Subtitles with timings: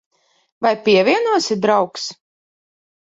[0.65, 2.09] Vai pievienosi, draugs?